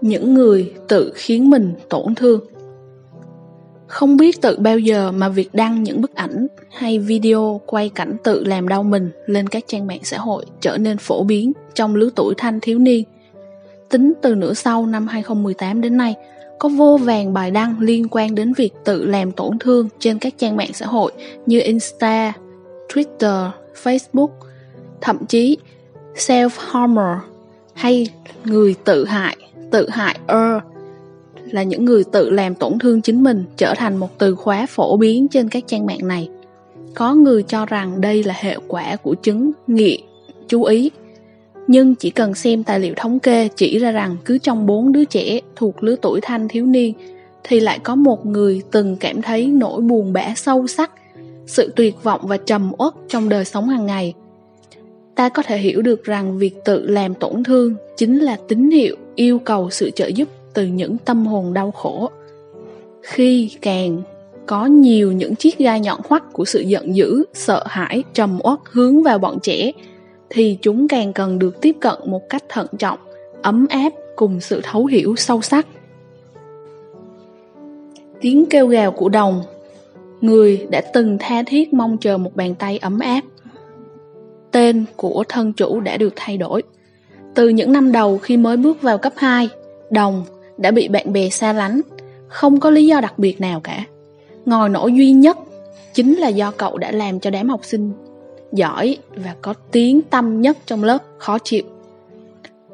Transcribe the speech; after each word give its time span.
những 0.00 0.34
người 0.34 0.72
tự 0.88 1.12
khiến 1.14 1.50
mình 1.50 1.74
tổn 1.88 2.14
thương 2.14 2.40
không 3.86 4.16
biết 4.16 4.40
tự 4.40 4.58
bao 4.58 4.78
giờ 4.78 5.12
mà 5.12 5.28
việc 5.28 5.54
đăng 5.54 5.82
những 5.82 6.00
bức 6.00 6.14
ảnh 6.14 6.46
hay 6.70 6.98
video 6.98 7.60
quay 7.66 7.88
cảnh 7.88 8.16
tự 8.24 8.44
làm 8.44 8.68
đau 8.68 8.82
mình 8.82 9.10
lên 9.26 9.48
các 9.48 9.64
trang 9.66 9.86
mạng 9.86 10.00
xã 10.02 10.18
hội 10.18 10.44
trở 10.60 10.76
nên 10.78 10.98
phổ 10.98 11.24
biến 11.24 11.52
trong 11.74 11.94
lứa 11.94 12.10
tuổi 12.16 12.34
thanh 12.36 12.60
thiếu 12.60 12.78
niên. 12.78 13.04
Tính 13.88 14.12
từ 14.22 14.34
nửa 14.34 14.54
sau 14.54 14.86
năm 14.86 15.06
2018 15.06 15.80
đến 15.80 15.96
nay, 15.96 16.14
có 16.58 16.68
vô 16.68 16.96
vàng 16.96 17.32
bài 17.32 17.50
đăng 17.50 17.80
liên 17.80 18.08
quan 18.10 18.34
đến 18.34 18.52
việc 18.52 18.72
tự 18.84 19.04
làm 19.04 19.32
tổn 19.32 19.58
thương 19.58 19.88
trên 19.98 20.18
các 20.18 20.34
trang 20.38 20.56
mạng 20.56 20.72
xã 20.72 20.86
hội 20.86 21.12
như 21.46 21.60
Insta, 21.60 22.32
Twitter, 22.88 23.50
Facebook, 23.82 24.30
thậm 25.00 25.26
chí 25.28 25.56
self-harmer 26.14 27.16
hay 27.74 28.08
người 28.44 28.74
tự 28.84 29.04
hại, 29.04 29.36
tự 29.76 29.88
hại 29.90 30.18
er 30.26 30.62
là 31.50 31.62
những 31.62 31.84
người 31.84 32.04
tự 32.04 32.30
làm 32.30 32.54
tổn 32.54 32.78
thương 32.78 33.02
chính 33.02 33.22
mình 33.22 33.44
trở 33.56 33.74
thành 33.76 33.96
một 33.96 34.18
từ 34.18 34.34
khóa 34.34 34.66
phổ 34.66 34.96
biến 34.96 35.28
trên 35.28 35.48
các 35.48 35.64
trang 35.66 35.86
mạng 35.86 36.08
này. 36.08 36.28
Có 36.94 37.14
người 37.14 37.42
cho 37.42 37.66
rằng 37.66 38.00
đây 38.00 38.22
là 38.24 38.34
hệ 38.36 38.56
quả 38.68 38.96
của 38.96 39.14
chứng 39.14 39.52
nghiện, 39.66 40.00
chú 40.48 40.64
ý. 40.64 40.90
Nhưng 41.66 41.94
chỉ 41.94 42.10
cần 42.10 42.34
xem 42.34 42.64
tài 42.64 42.80
liệu 42.80 42.94
thống 42.96 43.18
kê 43.18 43.48
chỉ 43.56 43.78
ra 43.78 43.90
rằng 43.90 44.16
cứ 44.24 44.38
trong 44.38 44.66
bốn 44.66 44.92
đứa 44.92 45.04
trẻ 45.04 45.40
thuộc 45.56 45.82
lứa 45.82 45.96
tuổi 46.02 46.20
thanh 46.22 46.48
thiếu 46.48 46.66
niên 46.66 46.94
thì 47.44 47.60
lại 47.60 47.78
có 47.78 47.94
một 47.94 48.26
người 48.26 48.62
từng 48.70 48.96
cảm 49.00 49.22
thấy 49.22 49.46
nỗi 49.46 49.80
buồn 49.80 50.12
bã 50.12 50.34
sâu 50.36 50.66
sắc, 50.66 50.90
sự 51.46 51.72
tuyệt 51.76 51.94
vọng 52.02 52.20
và 52.24 52.36
trầm 52.36 52.72
uất 52.78 52.94
trong 53.08 53.28
đời 53.28 53.44
sống 53.44 53.68
hàng 53.68 53.86
ngày. 53.86 54.14
Ta 55.14 55.28
có 55.28 55.42
thể 55.42 55.58
hiểu 55.58 55.82
được 55.82 56.04
rằng 56.04 56.38
việc 56.38 56.64
tự 56.64 56.86
làm 56.90 57.14
tổn 57.14 57.44
thương 57.44 57.74
chính 57.96 58.18
là 58.18 58.36
tín 58.48 58.70
hiệu 58.70 58.96
yêu 59.16 59.38
cầu 59.38 59.70
sự 59.70 59.90
trợ 59.90 60.06
giúp 60.06 60.28
từ 60.54 60.66
những 60.66 60.98
tâm 60.98 61.26
hồn 61.26 61.54
đau 61.54 61.70
khổ. 61.70 62.10
Khi 63.02 63.50
càng 63.62 64.02
có 64.46 64.66
nhiều 64.66 65.12
những 65.12 65.34
chiếc 65.34 65.58
gai 65.58 65.80
nhọn 65.80 66.00
hoắt 66.08 66.22
của 66.32 66.44
sự 66.44 66.60
giận 66.60 66.96
dữ, 66.96 67.24
sợ 67.32 67.64
hãi, 67.66 68.04
trầm 68.14 68.38
uất 68.42 68.58
hướng 68.64 69.02
vào 69.02 69.18
bọn 69.18 69.38
trẻ, 69.42 69.72
thì 70.30 70.58
chúng 70.62 70.88
càng 70.88 71.12
cần 71.12 71.38
được 71.38 71.60
tiếp 71.60 71.76
cận 71.80 71.94
một 72.04 72.28
cách 72.28 72.44
thận 72.48 72.66
trọng, 72.78 72.98
ấm 73.42 73.66
áp 73.70 73.92
cùng 74.16 74.40
sự 74.40 74.60
thấu 74.64 74.86
hiểu 74.86 75.16
sâu 75.16 75.42
sắc. 75.42 75.66
Tiếng 78.20 78.46
kêu 78.46 78.66
gào 78.66 78.90
của 78.90 79.08
đồng, 79.08 79.42
người 80.20 80.66
đã 80.70 80.80
từng 80.94 81.16
tha 81.20 81.42
thiết 81.46 81.72
mong 81.72 81.98
chờ 81.98 82.18
một 82.18 82.36
bàn 82.36 82.54
tay 82.54 82.78
ấm 82.78 82.98
áp. 82.98 83.20
Tên 84.50 84.84
của 84.96 85.24
thân 85.28 85.52
chủ 85.52 85.80
đã 85.80 85.96
được 85.96 86.12
thay 86.16 86.36
đổi 86.36 86.62
từ 87.36 87.48
những 87.48 87.72
năm 87.72 87.92
đầu 87.92 88.18
khi 88.18 88.36
mới 88.36 88.56
bước 88.56 88.82
vào 88.82 88.98
cấp 88.98 89.12
2, 89.16 89.48
Đồng 89.90 90.24
đã 90.56 90.70
bị 90.70 90.88
bạn 90.88 91.12
bè 91.12 91.28
xa 91.28 91.52
lánh, 91.52 91.80
không 92.28 92.60
có 92.60 92.70
lý 92.70 92.86
do 92.86 93.00
đặc 93.00 93.18
biệt 93.18 93.40
nào 93.40 93.60
cả. 93.60 93.84
Ngòi 94.44 94.68
nổ 94.68 94.86
duy 94.86 95.12
nhất 95.12 95.38
chính 95.94 96.14
là 96.14 96.28
do 96.28 96.50
cậu 96.50 96.78
đã 96.78 96.92
làm 96.92 97.20
cho 97.20 97.30
đám 97.30 97.48
học 97.48 97.60
sinh 97.62 97.92
giỏi 98.52 98.96
và 99.16 99.34
có 99.42 99.54
tiếng 99.72 100.02
tâm 100.02 100.40
nhất 100.40 100.58
trong 100.66 100.84
lớp 100.84 100.98
khó 101.18 101.38
chịu. 101.38 101.62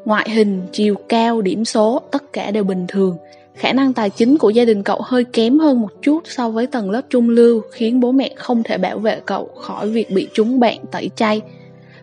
Ngoại 0.05 0.31
hình, 0.31 0.63
chiều 0.73 0.95
cao, 1.09 1.43
điểm 1.43 1.65
số, 1.65 2.01
tất 2.11 2.33
cả 2.33 2.51
đều 2.51 2.65
bình 2.65 2.85
thường. 2.89 3.17
Khả 3.55 3.73
năng 3.73 3.93
tài 3.93 4.11
chính 4.11 4.39
của 4.39 4.51
gia 4.51 4.65
đình 4.65 4.83
cậu 4.83 5.01
hơi 5.05 5.25
kém 5.25 5.59
hơn 5.59 5.81
một 5.81 5.91
chút 6.03 6.21
so 6.25 6.51
với 6.51 6.67
tầng 6.67 6.91
lớp 6.91 7.03
trung 7.11 7.29
lưu 7.29 7.63
khiến 7.73 8.01
bố 8.01 8.13
mẹ 8.13 8.31
không 8.37 8.63
thể 8.63 8.79
bảo 8.79 8.99
vệ 8.99 9.21
cậu 9.27 9.49
khỏi 9.57 9.89
việc 9.89 10.11
bị 10.11 10.29
chúng 10.33 10.61
bạn 10.61 10.79
tẩy 10.91 11.11
chay. 11.17 11.41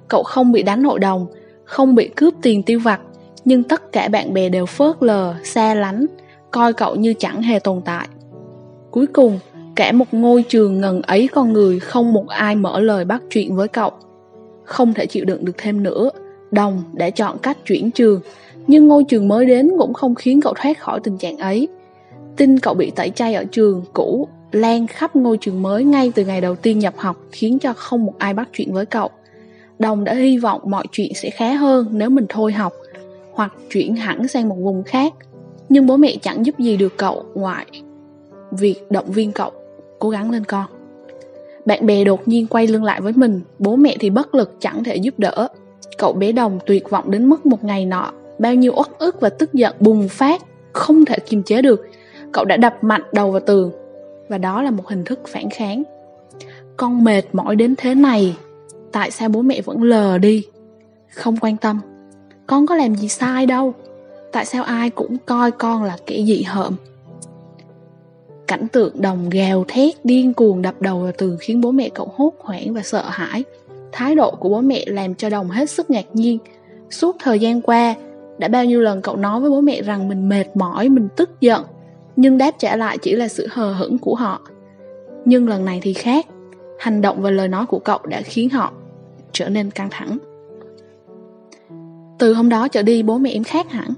Cậu 0.07 0.23
không 0.23 0.52
bị 0.52 0.63
đánh 0.63 0.83
hội 0.83 0.99
đồng, 0.99 1.27
không 1.69 1.95
bị 1.95 2.07
cướp 2.07 2.33
tiền 2.41 2.63
tiêu 2.63 2.79
vặt 2.79 2.99
nhưng 3.45 3.63
tất 3.63 3.91
cả 3.91 4.07
bạn 4.07 4.33
bè 4.33 4.49
đều 4.49 4.65
phớt 4.65 4.95
lờ, 5.03 5.35
xa 5.43 5.73
lánh, 5.73 6.05
coi 6.51 6.73
cậu 6.73 6.95
như 6.95 7.13
chẳng 7.13 7.41
hề 7.41 7.59
tồn 7.59 7.81
tại. 7.85 8.07
Cuối 8.91 9.07
cùng, 9.07 9.39
cả 9.75 9.91
một 9.91 10.05
ngôi 10.11 10.43
trường 10.43 10.81
ngần 10.81 11.01
ấy 11.01 11.29
con 11.31 11.53
người 11.53 11.79
không 11.79 12.13
một 12.13 12.27
ai 12.27 12.55
mở 12.55 12.79
lời 12.79 13.05
bắt 13.05 13.21
chuyện 13.29 13.55
với 13.55 13.67
cậu. 13.67 13.91
Không 14.63 14.93
thể 14.93 15.05
chịu 15.05 15.25
đựng 15.25 15.45
được 15.45 15.58
thêm 15.58 15.83
nữa, 15.83 16.09
Đồng 16.52 16.83
đã 16.93 17.09
chọn 17.09 17.37
cách 17.37 17.58
chuyển 17.65 17.91
trường, 17.91 18.21
nhưng 18.67 18.87
ngôi 18.87 19.03
trường 19.03 19.27
mới 19.27 19.45
đến 19.45 19.71
cũng 19.79 19.93
không 19.93 20.15
khiến 20.15 20.41
cậu 20.41 20.53
thoát 20.53 20.79
khỏi 20.79 20.99
tình 21.03 21.17
trạng 21.17 21.37
ấy. 21.37 21.67
Tin 22.37 22.59
cậu 22.59 22.73
bị 22.73 22.91
tẩy 22.91 23.09
chay 23.09 23.33
ở 23.33 23.43
trường 23.52 23.83
cũ 23.93 24.27
lan 24.52 24.87
khắp 24.87 25.15
ngôi 25.15 25.37
trường 25.37 25.61
mới 25.61 25.83
ngay 25.83 26.11
từ 26.15 26.25
ngày 26.25 26.41
đầu 26.41 26.55
tiên 26.55 26.79
nhập 26.79 26.93
học 26.97 27.17
khiến 27.31 27.59
cho 27.59 27.73
không 27.73 28.05
một 28.05 28.13
ai 28.17 28.33
bắt 28.33 28.49
chuyện 28.53 28.73
với 28.73 28.85
cậu. 28.85 29.09
Đồng 29.79 30.03
đã 30.03 30.13
hy 30.13 30.37
vọng 30.37 30.61
mọi 30.65 30.83
chuyện 30.91 31.11
sẽ 31.15 31.29
khá 31.29 31.53
hơn 31.53 31.87
nếu 31.91 32.09
mình 32.09 32.25
thôi 32.29 32.51
học 32.53 32.73
hoặc 33.31 33.53
chuyển 33.69 33.95
hẳn 33.95 34.27
sang 34.27 34.49
một 34.49 34.55
vùng 34.59 34.83
khác. 34.83 35.13
Nhưng 35.69 35.85
bố 35.85 35.97
mẹ 35.97 36.15
chẳng 36.21 36.45
giúp 36.45 36.59
gì 36.59 36.77
được 36.77 36.97
cậu 36.97 37.25
ngoại 37.33 37.65
việc 38.51 38.75
động 38.89 39.11
viên 39.11 39.31
cậu 39.31 39.51
cố 39.99 40.09
gắng 40.09 40.31
lên 40.31 40.43
con. 40.43 40.65
Bạn 41.65 41.85
bè 41.85 42.03
đột 42.03 42.27
nhiên 42.27 42.47
quay 42.47 42.67
lưng 42.67 42.83
lại 42.83 43.01
với 43.01 43.13
mình, 43.15 43.41
bố 43.59 43.75
mẹ 43.75 43.95
thì 43.99 44.09
bất 44.09 44.35
lực 44.35 44.55
chẳng 44.59 44.83
thể 44.83 44.95
giúp 44.95 45.13
đỡ. 45.17 45.47
Cậu 45.97 46.13
bé 46.13 46.31
đồng 46.31 46.59
tuyệt 46.65 46.89
vọng 46.89 47.11
đến 47.11 47.29
mức 47.29 47.45
một 47.45 47.63
ngày 47.63 47.85
nọ, 47.85 48.11
bao 48.39 48.55
nhiêu 48.55 48.73
uất 48.75 48.87
ức 48.99 49.21
và 49.21 49.29
tức 49.29 49.53
giận 49.53 49.75
bùng 49.79 50.07
phát, 50.07 50.41
không 50.73 51.05
thể 51.05 51.19
kiềm 51.19 51.43
chế 51.43 51.61
được. 51.61 51.87
Cậu 52.31 52.45
đã 52.45 52.57
đập 52.57 52.83
mạnh 52.83 53.01
đầu 53.13 53.31
vào 53.31 53.41
tường, 53.41 53.71
và 54.29 54.37
đó 54.37 54.61
là 54.61 54.71
một 54.71 54.87
hình 54.87 55.03
thức 55.03 55.19
phản 55.27 55.49
kháng. 55.49 55.83
Con 56.77 57.03
mệt 57.03 57.21
mỏi 57.33 57.55
đến 57.55 57.75
thế 57.77 57.95
này, 57.95 58.35
tại 58.92 59.11
sao 59.11 59.30
bố 59.30 59.42
mẹ 59.42 59.61
vẫn 59.61 59.83
lờ 59.83 60.17
đi? 60.17 60.45
Không 61.10 61.38
quan 61.38 61.58
tâm. 61.58 61.80
Con 62.48 62.67
có 62.67 62.76
làm 62.76 62.95
gì 62.95 63.08
sai 63.08 63.45
đâu. 63.45 63.73
Tại 64.32 64.45
sao 64.45 64.64
ai 64.64 64.89
cũng 64.89 65.17
coi 65.26 65.52
con 65.52 65.83
là 65.83 65.98
kẻ 66.05 66.23
dị 66.27 66.44
hợm? 66.44 66.76
Cảnh 68.48 68.67
tượng 68.67 69.02
đồng 69.02 69.30
gào 69.30 69.66
thét 69.67 70.05
điên 70.05 70.33
cuồng 70.33 70.61
đập 70.61 70.82
đầu 70.82 71.00
vào 71.00 71.11
tường 71.17 71.38
khiến 71.39 71.61
bố 71.61 71.72
mẹ 71.72 71.89
cậu 71.89 72.11
hốt 72.16 72.33
hoảng 72.39 72.73
và 72.73 72.82
sợ 72.82 73.04
hãi. 73.10 73.44
Thái 73.92 74.16
độ 74.16 74.32
của 74.32 74.50
bố 74.50 74.61
mẹ 74.61 74.83
làm 74.88 75.16
cho 75.16 75.30
đồng 75.30 75.50
hết 75.50 75.70
sức 75.70 75.89
ngạc 75.89 76.06
nhiên. 76.14 76.38
Suốt 76.89 77.16
thời 77.20 77.39
gian 77.39 77.61
qua, 77.61 77.95
đã 78.38 78.48
bao 78.48 78.66
nhiêu 78.66 78.82
lần 78.82 79.02
cậu 79.02 79.16
nói 79.16 79.42
với 79.42 79.50
bố 79.50 79.61
mẹ 79.61 79.82
rằng 79.82 80.08
mình 80.08 80.30
mệt 80.30 80.45
mỏi, 80.56 80.89
mình 80.89 81.08
tức 81.16 81.42
giận, 81.42 81.64
nhưng 82.16 82.38
đáp 82.38 82.52
trả 82.60 82.76
lại 82.76 82.98
chỉ 82.98 83.14
là 83.16 83.27
sự 83.27 83.48
hờ 83.52 83.73
hững 83.73 83.98
của 83.98 84.16
họ. 84.16 84.42
Nhưng 85.26 85.48
lần 85.48 85.66
này 85.66 85.80
thì 85.83 85.94
khác. 85.94 86.26
Hành 86.80 87.02
động 87.02 87.21
và 87.21 87.30
lời 87.30 87.48
nói 87.48 87.66
của 87.66 87.80
cậu 87.80 88.00
đã 88.04 88.21
khiến 88.21 88.50
họ 88.50 88.73
trở 89.31 89.49
nên 89.49 89.71
căng 89.71 89.89
thẳng. 89.91 90.17
Từ 92.19 92.33
hôm 92.33 92.49
đó 92.49 92.67
trở 92.67 92.83
đi 92.83 93.03
bố 93.03 93.17
mẹ 93.17 93.31
em 93.31 93.43
khác 93.43 93.71
hẳn. 93.71 93.93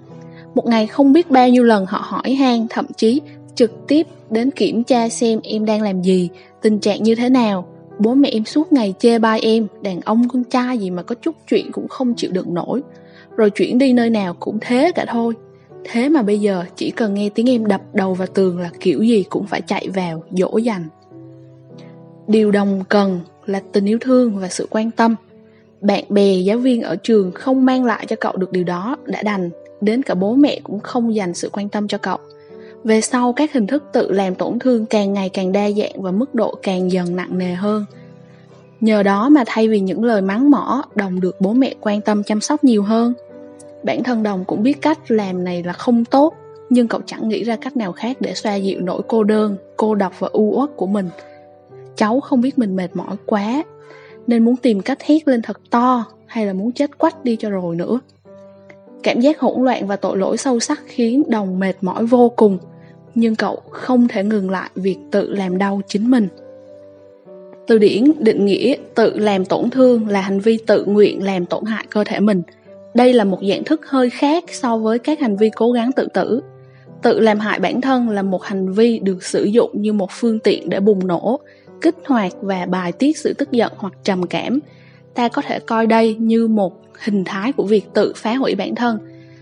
Một 0.56 0.68
ngày 0.68 0.88
không 0.88 1.14
biết 1.14 1.32
bao 1.32 1.50
nhiêu 1.50 1.64
lần 1.64 1.86
họ 1.86 2.02
hỏi 2.04 2.34
han, 2.34 2.68
thậm 2.70 2.86
chí 2.98 3.22
trực 3.56 3.88
tiếp 3.88 4.08
đến 4.30 4.52
kiểm 4.52 4.84
tra 4.84 5.10
xem 5.10 5.40
em 5.44 5.66
đang 5.66 5.82
làm 5.82 6.02
gì, 6.02 6.30
tình 6.62 6.80
trạng 6.80 7.04
như 7.04 7.16
thế 7.16 7.30
nào. 7.30 7.68
Bố 8.00 8.14
mẹ 8.14 8.30
em 8.30 8.46
suốt 8.46 8.74
ngày 8.74 8.94
chê 9.00 9.20
bai 9.20 9.40
em, 9.40 9.68
đàn 9.82 10.02
ông 10.02 10.30
con 10.30 10.44
trai 10.44 10.78
gì 10.78 10.90
mà 10.90 11.04
có 11.04 11.16
chút 11.16 11.36
chuyện 11.50 11.72
cũng 11.72 11.88
không 11.88 12.14
chịu 12.14 12.32
đựng 12.32 12.54
nổi. 12.54 12.82
Rồi 13.36 13.50
chuyển 13.50 13.78
đi 13.78 13.94
nơi 13.94 14.10
nào 14.10 14.36
cũng 14.40 14.58
thế 14.62 14.92
cả 14.96 15.06
thôi. 15.08 15.34
Thế 15.84 16.10
mà 16.10 16.22
bây 16.22 16.40
giờ 16.40 16.64
chỉ 16.76 16.92
cần 16.92 17.14
nghe 17.14 17.30
tiếng 17.30 17.50
em 17.50 17.66
đập 17.66 17.82
đầu 17.94 18.14
vào 18.14 18.28
tường 18.28 18.60
là 18.60 18.70
kiểu 18.80 19.04
gì 19.04 19.24
cũng 19.30 19.46
phải 19.48 19.62
chạy 19.62 19.88
vào, 19.96 20.24
dỗ 20.32 20.58
dành. 20.58 20.84
Điều 22.28 22.52
đồng 22.52 22.84
cần 22.90 23.20
là 23.46 23.62
tình 23.72 23.86
yêu 23.86 23.98
thương 24.02 24.38
và 24.40 24.48
sự 24.48 24.68
quan 24.70 24.92
tâm. 24.92 25.16
Bạn 25.82 26.04
bè, 26.10 26.36
giáo 26.36 26.58
viên 26.58 26.82
ở 26.82 26.96
trường 26.96 27.32
không 27.32 27.66
mang 27.66 27.86
lại 27.86 28.06
cho 28.06 28.16
cậu 28.16 28.38
được 28.38 28.52
điều 28.52 28.64
đó 28.64 28.98
đã 29.06 29.24
đành, 29.24 29.50
đến 29.82 30.04
cả 30.04 30.14
bố 30.14 30.36
mẹ 30.36 30.60
cũng 30.64 30.80
không 30.80 31.16
dành 31.16 31.34
sự 31.34 31.50
quan 31.50 31.70
tâm 31.70 31.88
cho 31.88 31.98
cậu. 31.98 32.18
Về 32.84 33.02
sau, 33.02 33.34
các 33.34 33.54
hình 33.54 33.68
thức 33.68 33.84
tự 33.94 34.12
làm 34.12 34.36
tổn 34.36 34.60
thương 34.60 34.86
càng 34.86 35.14
ngày 35.14 35.30
càng 35.30 35.52
đa 35.52 35.72
dạng 35.72 36.02
và 36.02 36.12
mức 36.12 36.36
độ 36.36 36.56
càng 36.64 36.92
dần 36.92 37.16
nặng 37.16 37.38
nề 37.38 37.54
hơn. 37.54 37.86
Nhờ 38.82 39.04
đó 39.04 39.30
mà 39.30 39.44
thay 39.48 39.68
vì 39.68 39.80
những 39.80 40.04
lời 40.04 40.22
mắng 40.22 40.50
mỏ, 40.50 40.84
đồng 40.96 41.20
được 41.22 41.42
bố 41.42 41.54
mẹ 41.54 41.76
quan 41.82 42.02
tâm 42.02 42.24
chăm 42.24 42.42
sóc 42.42 42.64
nhiều 42.64 42.84
hơn. 42.84 43.14
Bản 43.84 44.04
thân 44.04 44.24
đồng 44.24 44.46
cũng 44.46 44.64
biết 44.64 44.82
cách 44.82 45.12
làm 45.12 45.44
này 45.44 45.64
là 45.64 45.74
không 45.74 46.06
tốt, 46.06 46.34
nhưng 46.70 46.88
cậu 46.88 47.02
chẳng 47.06 47.30
nghĩ 47.30 47.44
ra 47.44 47.56
cách 47.56 47.78
nào 47.78 47.92
khác 47.92 48.18
để 48.20 48.34
xoa 48.34 48.56
dịu 48.56 48.80
nỗi 48.82 49.02
cô 49.08 49.24
đơn, 49.24 49.58
cô 49.78 49.96
độc 49.96 50.14
và 50.20 50.30
u 50.32 50.54
uất 50.60 50.70
của 50.76 50.88
mình 50.88 51.10
cháu 51.96 52.20
không 52.20 52.42
biết 52.42 52.60
mình 52.60 52.76
mệt 52.76 52.96
mỏi 52.96 53.16
quá 53.26 53.64
nên 54.28 54.46
muốn 54.46 54.56
tìm 54.56 54.82
cách 54.82 55.04
hét 55.04 55.28
lên 55.28 55.42
thật 55.42 55.62
to 55.70 56.06
hay 56.26 56.46
là 56.46 56.54
muốn 56.54 56.72
chết 56.72 56.98
quách 56.98 57.24
đi 57.24 57.36
cho 57.36 57.50
rồi 57.50 57.76
nữa. 57.76 58.00
Cảm 59.04 59.20
giác 59.20 59.40
hỗn 59.40 59.64
loạn 59.64 59.88
và 59.88 59.96
tội 59.96 60.18
lỗi 60.18 60.38
sâu 60.38 60.60
sắc 60.60 60.82
khiến 60.86 61.24
đồng 61.28 61.60
mệt 61.60 61.74
mỏi 61.82 62.06
vô 62.06 62.30
cùng, 62.36 62.58
nhưng 63.16 63.36
cậu 63.36 63.62
không 63.70 64.08
thể 64.08 64.24
ngừng 64.24 64.50
lại 64.50 64.70
việc 64.76 64.98
tự 65.12 65.30
làm 65.30 65.58
đau 65.58 65.82
chính 65.88 66.12
mình. 66.12 66.28
Từ 67.68 67.78
điển 67.78 68.12
định 68.20 68.46
nghĩa 68.46 68.76
tự 68.96 69.20
làm 69.20 69.46
tổn 69.46 69.70
thương 69.70 70.08
là 70.08 70.22
hành 70.22 70.40
vi 70.40 70.58
tự 70.68 70.86
nguyện 70.86 71.24
làm 71.24 71.46
tổn 71.46 71.66
hại 71.66 71.86
cơ 71.90 72.04
thể 72.04 72.20
mình. 72.20 72.42
Đây 72.94 73.14
là 73.14 73.24
một 73.24 73.40
dạng 73.50 73.64
thức 73.64 73.82
hơi 73.88 74.10
khác 74.10 74.44
so 74.48 74.78
với 74.78 75.00
các 75.00 75.20
hành 75.20 75.38
vi 75.38 75.50
cố 75.56 75.72
gắng 75.72 75.92
tự 75.92 76.08
tử. 76.14 76.42
Tự 77.02 77.20
làm 77.20 77.40
hại 77.40 77.60
bản 77.60 77.82
thân 77.82 78.10
là 78.10 78.22
một 78.22 78.44
hành 78.44 78.74
vi 78.74 79.00
được 79.00 79.24
sử 79.24 79.44
dụng 79.44 79.82
như 79.82 79.94
một 79.94 80.10
phương 80.12 80.40
tiện 80.40 80.70
để 80.70 80.80
bùng 80.80 81.08
nổ, 81.08 81.40
kích 81.82 81.96
hoạt 82.06 82.32
và 82.42 82.66
bài 82.66 82.92
tiết 82.92 83.18
sự 83.18 83.34
tức 83.34 83.52
giận 83.52 83.74
hoặc 83.78 83.94
trầm 84.04 84.28
cảm 84.28 84.60
ta 85.14 85.28
có 85.28 85.42
thể 85.42 85.60
coi 85.60 85.88
đây 85.88 86.16
như 86.16 86.48
một 86.48 86.74
hình 87.00 87.24
thái 87.24 87.52
của 87.52 87.64
việc 87.64 87.94
tự 87.94 88.14
phá 88.16 88.36
hủy 88.36 88.56
bản 88.56 88.76
thân 88.76 89.00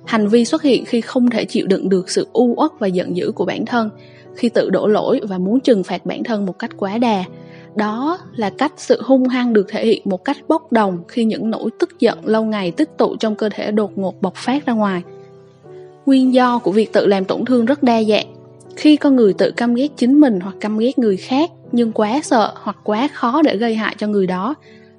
Hành 0.09 0.27
vi 0.27 0.45
xuất 0.45 0.61
hiện 0.61 0.85
khi 0.85 1.01
không 1.01 1.29
thể 1.29 1.45
chịu 1.45 1.67
đựng 1.67 1.89
được 1.89 2.09
sự 2.09 2.27
u 2.33 2.53
uất 2.57 2.71
và 2.79 2.87
giận 2.87 3.15
dữ 3.15 3.31
của 3.31 3.45
bản 3.45 3.65
thân, 3.65 3.89
khi 4.35 4.49
tự 4.49 4.69
đổ 4.69 4.87
lỗi 4.87 5.21
và 5.23 5.37
muốn 5.37 5.59
trừng 5.59 5.83
phạt 5.83 6.05
bản 6.05 6.23
thân 6.23 6.45
một 6.45 6.59
cách 6.59 6.71
quá 6.77 6.97
đà. 6.97 7.23
Đó 7.75 8.17
là 8.35 8.49
cách 8.49 8.73
sự 8.77 9.01
hung 9.01 9.27
hăng 9.27 9.53
được 9.53 9.67
thể 9.69 9.85
hiện 9.85 10.01
một 10.05 10.25
cách 10.25 10.37
bốc 10.47 10.71
đồng 10.71 11.03
khi 11.07 11.23
những 11.23 11.49
nỗi 11.49 11.69
tức 11.79 11.99
giận 11.99 12.19
lâu 12.23 12.43
ngày 12.45 12.71
tích 12.71 12.97
tụ 12.97 13.15
trong 13.15 13.35
cơ 13.35 13.49
thể 13.49 13.71
đột 13.71 13.97
ngột 13.97 14.21
bộc 14.21 14.35
phát 14.35 14.65
ra 14.65 14.73
ngoài. 14.73 15.01
Nguyên 16.05 16.33
do 16.33 16.59
của 16.59 16.71
việc 16.71 16.93
tự 16.93 17.05
làm 17.05 17.25
tổn 17.25 17.45
thương 17.45 17.65
rất 17.65 17.83
đa 17.83 18.03
dạng. 18.03 18.28
Khi 18.79 18.95
con 18.95 19.15
người 19.15 19.33
tự 19.33 19.51
căm 19.51 19.73
ghét 19.73 19.87
chính 19.97 20.19
mình 20.19 20.39
hoặc 20.39 20.55
căm 20.59 20.77
ghét 20.77 20.99
người 20.99 21.17
khác 21.17 21.51
nhưng 21.71 21.91
quá 21.91 22.19
sợ 22.23 22.53
hoặc 22.55 22.77
quá 22.83 23.07
khó 23.13 23.41
để 23.41 23.57
gây 23.57 23.75
hại 23.75 23.95
cho 23.97 24.07
người 24.07 24.27
đó, 24.27 24.55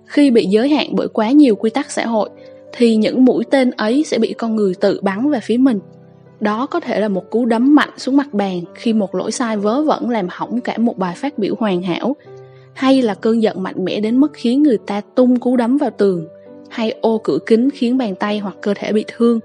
khi 0.06 0.30
bị 0.30 0.46
giới 0.46 0.68
hạn 0.68 0.88
bởi 0.92 1.08
quá 1.08 1.30
nhiều 1.30 1.56
quy 1.56 1.70
tắc 1.70 1.90
xã 1.90 2.06
hội, 2.06 2.30
thì 2.72 2.96
những 2.96 3.24
mũi 3.24 3.44
tên 3.50 3.70
ấy 3.70 4.04
sẽ 4.06 4.18
bị 4.18 4.32
con 4.32 4.56
người 4.56 4.74
tự 4.74 5.00
bắn 5.02 5.30
về 5.30 5.40
phía 5.42 5.56
mình. 5.56 5.80
Đó 6.40 6.66
có 6.66 6.80
thể 6.80 7.00
là 7.00 7.08
một 7.08 7.30
cú 7.30 7.46
đấm 7.46 7.74
mạnh 7.74 7.90
xuống 7.96 8.16
mặt 8.16 8.34
bàn 8.34 8.60
khi 8.74 8.92
một 8.92 9.14
lỗi 9.14 9.32
sai 9.32 9.56
vớ 9.56 9.82
vẩn 9.82 10.10
làm 10.10 10.26
hỏng 10.30 10.60
cả 10.60 10.78
một 10.78 10.98
bài 10.98 11.14
phát 11.16 11.38
biểu 11.38 11.54
hoàn 11.58 11.82
hảo, 11.82 12.16
hay 12.74 13.02
là 13.02 13.14
cơn 13.14 13.42
giận 13.42 13.62
mạnh 13.62 13.84
mẽ 13.84 14.00
đến 14.00 14.20
mức 14.20 14.32
khiến 14.34 14.62
người 14.62 14.78
ta 14.86 15.00
tung 15.00 15.36
cú 15.40 15.56
đấm 15.56 15.76
vào 15.76 15.90
tường, 15.90 16.26
hay 16.68 16.94
ô 17.00 17.20
cửa 17.24 17.38
kính 17.46 17.70
khiến 17.70 17.98
bàn 17.98 18.14
tay 18.14 18.38
hoặc 18.38 18.56
cơ 18.60 18.74
thể 18.76 18.92
bị 18.92 19.04
thương. 19.16 19.40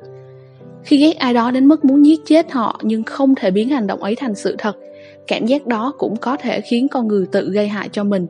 Khi 0.86 0.98
ghét 0.98 1.18
ai 1.18 1.34
đó 1.34 1.52
đến 1.52 1.66
mức 1.68 1.86
muốn 1.86 2.06
giết 2.06 2.20
chết 2.26 2.52
họ 2.52 2.80
nhưng 2.84 3.04
không 3.04 3.36
thể 3.36 3.52
biến 3.52 3.70
hành 3.70 3.88
động 3.88 4.04
ấy 4.04 4.16
thành 4.16 4.36
sự 4.36 4.56
thật, 4.58 4.78
cảm 5.28 5.46
giác 5.46 5.68
đó 5.68 5.94
cũng 5.98 6.16
có 6.18 6.38
thể 6.38 6.62
khiến 6.62 6.88
con 6.88 7.08
người 7.08 7.26
tự 7.32 7.52
gây 7.52 7.68
hại 7.68 7.90
cho 7.92 8.04
mình. 8.04 8.28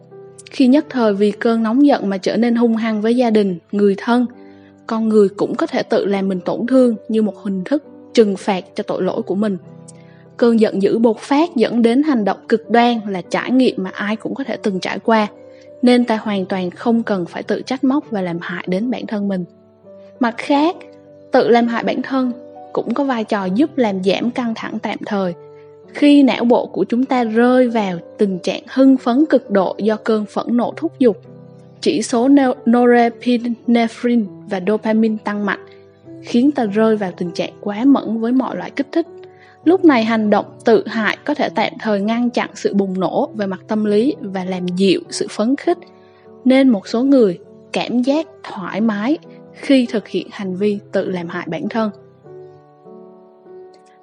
Khi 0.52 0.68
nhất 0.68 0.86
thời 0.90 1.14
vì 1.14 1.32
cơn 1.32 1.64
nóng 1.64 1.86
giận 1.86 2.10
mà 2.10 2.18
trở 2.18 2.38
nên 2.38 2.56
hung 2.56 2.76
hăng 2.76 3.02
với 3.02 3.16
gia 3.16 3.30
đình, 3.30 3.58
người 3.72 3.96
thân, 3.98 4.26
con 4.88 5.10
người 5.10 5.30
cũng 5.30 5.56
có 5.56 5.68
thể 5.68 5.84
tự 5.84 6.06
làm 6.06 6.28
mình 6.28 6.40
tổn 6.40 6.68
thương 6.68 6.96
như 7.10 7.22
một 7.22 7.38
hình 7.44 7.64
thức 7.64 7.84
trừng 8.14 8.38
phạt 8.38 8.64
cho 8.76 8.84
tội 8.84 9.04
lỗi 9.04 9.22
của 9.22 9.36
mình. 9.36 9.58
Cơn 10.38 10.60
giận 10.60 10.82
dữ 10.82 11.00
bộc 11.00 11.18
phát 11.20 11.56
dẫn 11.56 11.82
đến 11.82 12.04
hành 12.04 12.26
động 12.26 12.38
cực 12.50 12.70
đoan 12.70 13.00
là 13.10 13.22
trải 13.30 13.52
nghiệm 13.52 13.76
mà 13.78 13.90
ai 13.94 14.16
cũng 14.16 14.36
có 14.36 14.44
thể 14.44 14.58
từng 14.58 14.80
trải 14.80 15.00
qua, 15.00 15.28
nên 15.82 16.06
ta 16.06 16.18
hoàn 16.18 16.46
toàn 16.46 16.72
không 16.72 17.04
cần 17.04 17.26
phải 17.26 17.44
tự 17.44 17.62
trách 17.62 17.84
móc 17.84 18.12
và 18.12 18.22
làm 18.22 18.38
hại 18.42 18.66
đến 18.68 18.92
bản 18.92 19.08
thân 19.08 19.28
mình. 19.28 19.46
Mặt 20.20 20.36
khác, 20.38 20.76
tự 21.32 21.50
làm 21.50 21.68
hại 21.68 21.84
bản 21.84 22.02
thân 22.02 22.32
cũng 22.76 22.94
có 22.94 23.04
vai 23.04 23.24
trò 23.24 23.46
giúp 23.46 23.78
làm 23.78 24.04
giảm 24.04 24.32
căng 24.32 24.54
thẳng 24.56 24.80
tạm 24.80 24.98
thời. 25.06 25.34
Khi 25.94 26.24
não 26.24 26.46
bộ 26.46 26.66
của 26.66 26.84
chúng 26.84 27.06
ta 27.06 27.24
rơi 27.24 27.70
vào 27.70 27.98
tình 28.18 28.40
trạng 28.40 28.62
hưng 28.68 28.98
phấn 28.98 29.26
cực 29.30 29.52
độ 29.52 29.76
do 29.78 29.98
cơn 30.04 30.26
phẫn 30.26 30.58
nộ 30.58 30.74
thúc 30.78 31.00
giục, 31.00 31.22
chỉ 31.82 32.02
số 32.02 32.30
norepinephrine 32.70 34.24
và 34.50 34.62
dopamine 34.68 35.18
tăng 35.24 35.46
mạnh, 35.46 35.66
khiến 36.24 36.52
ta 36.52 36.66
rơi 36.66 36.98
vào 36.98 37.12
tình 37.18 37.32
trạng 37.32 37.54
quá 37.62 37.86
mẫn 37.86 38.20
với 38.20 38.32
mọi 38.32 38.56
loại 38.56 38.72
kích 38.72 38.88
thích. 38.92 39.08
Lúc 39.64 39.86
này 39.86 40.04
hành 40.04 40.30
động 40.30 40.46
tự 40.66 40.88
hại 40.88 41.18
có 41.26 41.34
thể 41.34 41.50
tạm 41.56 41.74
thời 41.80 42.02
ngăn 42.02 42.30
chặn 42.30 42.50
sự 42.54 42.74
bùng 42.74 43.00
nổ 43.00 43.30
về 43.36 43.46
mặt 43.46 43.60
tâm 43.68 43.86
lý 43.86 44.16
và 44.22 44.44
làm 44.46 44.68
dịu 44.68 45.02
sự 45.10 45.28
phấn 45.30 45.56
khích, 45.56 45.78
nên 46.46 46.70
một 46.70 46.88
số 46.88 47.04
người 47.04 47.40
cảm 47.74 48.02
giác 48.02 48.28
thoải 48.44 48.82
mái 48.82 49.18
khi 49.54 49.86
thực 49.86 50.08
hiện 50.08 50.28
hành 50.32 50.56
vi 50.56 50.80
tự 50.92 51.10
làm 51.10 51.28
hại 51.28 51.46
bản 51.50 51.70
thân. 51.70 51.92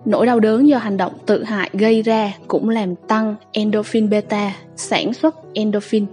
Nỗi 0.05 0.27
đau 0.27 0.41
đớn 0.41 0.69
do 0.69 0.79
hành 0.79 0.97
động 0.97 1.13
tự 1.27 1.45
hại 1.45 1.71
gây 1.73 2.03
ra 2.03 2.33
cũng 2.49 2.69
làm 2.69 2.95
tăng 2.95 3.35
endorphin 3.53 4.11
beta, 4.11 4.55
sản 4.77 5.13
xuất 5.15 5.37
endorphin, 5.55 6.07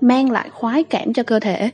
mang 0.00 0.30
lại 0.30 0.48
khoái 0.52 0.84
cảm 0.84 1.12
cho 1.12 1.22
cơ 1.22 1.40
thể. 1.40 1.70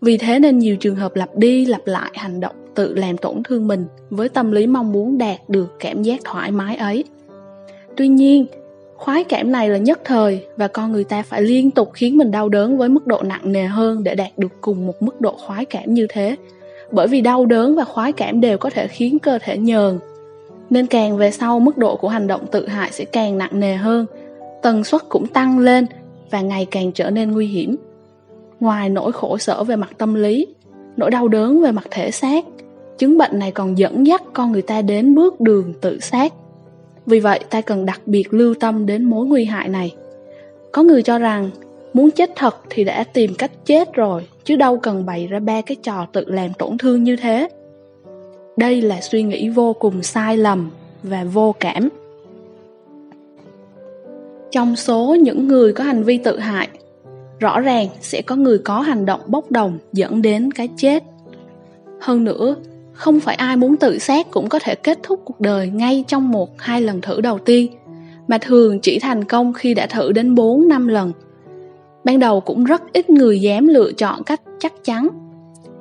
Vì 0.00 0.16
thế 0.16 0.38
nên 0.38 0.58
nhiều 0.58 0.76
trường 0.76 0.96
hợp 0.96 1.16
lặp 1.16 1.36
đi 1.36 1.66
lặp 1.66 1.80
lại 1.84 2.10
hành 2.14 2.40
động 2.40 2.54
tự 2.74 2.94
làm 2.94 3.16
tổn 3.16 3.42
thương 3.42 3.68
mình 3.68 3.86
với 4.10 4.28
tâm 4.28 4.52
lý 4.52 4.66
mong 4.66 4.92
muốn 4.92 5.18
đạt 5.18 5.48
được 5.48 5.76
cảm 5.80 6.02
giác 6.02 6.20
thoải 6.24 6.50
mái 6.50 6.76
ấy. 6.76 7.04
Tuy 7.96 8.08
nhiên, 8.08 8.46
khoái 8.96 9.24
cảm 9.24 9.52
này 9.52 9.68
là 9.68 9.78
nhất 9.78 10.00
thời 10.04 10.44
và 10.56 10.68
con 10.68 10.92
người 10.92 11.04
ta 11.04 11.22
phải 11.22 11.42
liên 11.42 11.70
tục 11.70 11.90
khiến 11.94 12.16
mình 12.16 12.30
đau 12.30 12.48
đớn 12.48 12.78
với 12.78 12.88
mức 12.88 13.06
độ 13.06 13.22
nặng 13.22 13.52
nề 13.52 13.64
hơn 13.64 14.04
để 14.04 14.14
đạt 14.14 14.38
được 14.38 14.52
cùng 14.60 14.86
một 14.86 15.02
mức 15.02 15.20
độ 15.20 15.34
khoái 15.46 15.64
cảm 15.64 15.94
như 15.94 16.06
thế. 16.08 16.36
Bởi 16.92 17.08
vì 17.08 17.20
đau 17.20 17.46
đớn 17.46 17.76
và 17.76 17.84
khoái 17.84 18.12
cảm 18.12 18.40
đều 18.40 18.58
có 18.58 18.70
thể 18.70 18.88
khiến 18.88 19.18
cơ 19.18 19.38
thể 19.42 19.58
nhờn. 19.58 19.98
Nên 20.70 20.86
càng 20.86 21.16
về 21.16 21.30
sau 21.30 21.60
mức 21.60 21.78
độ 21.78 21.96
của 21.96 22.08
hành 22.08 22.26
động 22.26 22.46
tự 22.46 22.68
hại 22.68 22.92
sẽ 22.92 23.04
càng 23.04 23.38
nặng 23.38 23.60
nề 23.60 23.74
hơn, 23.74 24.06
tần 24.62 24.84
suất 24.84 25.08
cũng 25.08 25.26
tăng 25.26 25.58
lên 25.58 25.86
và 26.30 26.40
ngày 26.40 26.66
càng 26.70 26.92
trở 26.92 27.10
nên 27.10 27.32
nguy 27.32 27.46
hiểm. 27.46 27.76
Ngoài 28.60 28.88
nỗi 28.88 29.12
khổ 29.12 29.38
sở 29.38 29.64
về 29.64 29.76
mặt 29.76 29.90
tâm 29.98 30.14
lý, 30.14 30.46
nỗi 30.96 31.10
đau 31.10 31.28
đớn 31.28 31.62
về 31.62 31.72
mặt 31.72 31.86
thể 31.90 32.10
xác, 32.10 32.44
chứng 32.98 33.18
bệnh 33.18 33.38
này 33.38 33.50
còn 33.52 33.78
dẫn 33.78 34.06
dắt 34.06 34.22
con 34.32 34.52
người 34.52 34.62
ta 34.62 34.82
đến 34.82 35.14
bước 35.14 35.40
đường 35.40 35.74
tự 35.80 36.00
sát. 36.00 36.32
Vì 37.06 37.20
vậy, 37.20 37.40
ta 37.50 37.60
cần 37.60 37.86
đặc 37.86 38.00
biệt 38.06 38.34
lưu 38.34 38.54
tâm 38.60 38.86
đến 38.86 39.04
mối 39.04 39.26
nguy 39.26 39.44
hại 39.44 39.68
này. 39.68 39.94
Có 40.72 40.82
người 40.82 41.02
cho 41.02 41.18
rằng 41.18 41.50
muốn 41.92 42.10
chết 42.10 42.30
thật 42.36 42.56
thì 42.70 42.84
đã 42.84 43.04
tìm 43.04 43.34
cách 43.38 43.50
chết 43.66 43.92
rồi, 43.92 44.26
chứ 44.44 44.56
đâu 44.56 44.76
cần 44.76 45.06
bày 45.06 45.26
ra 45.26 45.38
ba 45.38 45.60
cái 45.60 45.76
trò 45.82 46.06
tự 46.12 46.24
làm 46.26 46.52
tổn 46.58 46.78
thương 46.78 47.04
như 47.04 47.16
thế. 47.16 47.48
Đây 48.60 48.82
là 48.82 49.00
suy 49.00 49.22
nghĩ 49.22 49.48
vô 49.48 49.72
cùng 49.72 50.02
sai 50.02 50.36
lầm 50.36 50.70
và 51.02 51.24
vô 51.24 51.54
cảm. 51.60 51.88
Trong 54.50 54.76
số 54.76 55.16
những 55.20 55.48
người 55.48 55.72
có 55.72 55.84
hành 55.84 56.02
vi 56.04 56.18
tự 56.18 56.38
hại, 56.38 56.68
rõ 57.38 57.60
ràng 57.60 57.88
sẽ 58.00 58.22
có 58.22 58.36
người 58.36 58.58
có 58.58 58.80
hành 58.80 59.06
động 59.06 59.20
bốc 59.26 59.50
đồng 59.50 59.78
dẫn 59.92 60.22
đến 60.22 60.50
cái 60.50 60.68
chết. 60.76 61.04
Hơn 62.00 62.24
nữa, 62.24 62.56
không 62.92 63.20
phải 63.20 63.34
ai 63.34 63.56
muốn 63.56 63.76
tự 63.76 63.98
sát 63.98 64.30
cũng 64.30 64.48
có 64.48 64.58
thể 64.58 64.74
kết 64.74 64.98
thúc 65.02 65.20
cuộc 65.24 65.40
đời 65.40 65.68
ngay 65.68 66.04
trong 66.08 66.30
một 66.30 66.50
hai 66.58 66.82
lần 66.82 67.00
thử 67.00 67.20
đầu 67.20 67.38
tiên, 67.38 67.72
mà 68.28 68.38
thường 68.38 68.80
chỉ 68.80 68.98
thành 68.98 69.24
công 69.24 69.52
khi 69.52 69.74
đã 69.74 69.86
thử 69.86 70.12
đến 70.12 70.34
4 70.34 70.68
năm 70.68 70.88
lần. 70.88 71.12
Ban 72.04 72.18
đầu 72.18 72.40
cũng 72.40 72.64
rất 72.64 72.82
ít 72.92 73.10
người 73.10 73.40
dám 73.40 73.68
lựa 73.68 73.92
chọn 73.92 74.22
cách 74.22 74.40
chắc 74.58 74.72
chắn. 74.84 75.08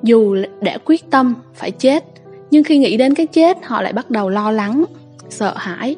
Dù 0.04 0.36
đã 0.62 0.78
quyết 0.86 1.10
tâm 1.12 1.34
phải 1.54 1.72
chết, 1.72 2.04
nhưng 2.51 2.63
khi 2.63 2.78
nghĩ 2.78 2.98
đến 2.98 3.13
cái 3.13 3.25
chết 3.25 3.57
họ 3.63 3.81
lại 3.81 3.94
bắt 3.94 4.12
đầu 4.12 4.30
lo 4.30 4.51
lắng, 4.51 4.86
sợ 5.30 5.54
hãi. 5.57 5.96